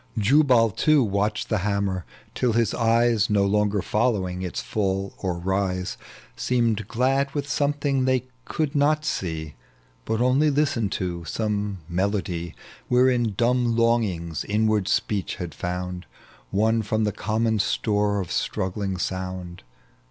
Jubal, 0.17 0.71
too, 0.71 1.03
watched 1.03 1.49
the 1.49 1.59
hammer, 1.59 2.05
till 2.33 2.53
his 2.53 2.73
eyes, 2.73 3.29
No 3.29 3.45
longer 3.45 3.83
following 3.83 4.41
its 4.41 4.59
fall 4.59 5.13
or 5.19 5.37
rise, 5.37 5.95
Seemed 6.35 6.87
glad 6.87 7.29
with 7.35 7.47
something 7.47 7.99
that 7.99 8.05
they 8.05 8.25
could 8.43 8.73
not 8.73 9.05
sei 9.05 9.53
But 10.05 10.19
only 10.19 10.49
listened 10.49 10.91
to— 10.93 11.23
some 11.25 11.81
melody. 11.87 12.55
Wherein 12.87 13.35
dumb 13.37 13.75
longii^s 13.75 14.43
inward 14.45 14.87
speech 14.87 15.35
had 15.35 15.53
found, 15.53 16.07
Won 16.51 16.81
from 16.81 17.03
the 17.03 17.11
common 17.11 17.59
store 17.59 18.21
of 18.21 18.31
struggling 18.31 18.97
sound. 18.97 19.61